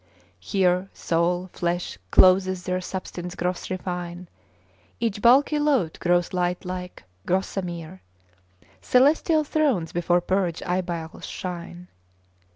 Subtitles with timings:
[0.39, 4.29] 'Here soul, flesh, clothes their substance gross refine;
[4.99, 7.99] Each bulky lout grows light like gossamere;
[8.81, 11.87] Celestial thrones before purged eyeballs shine.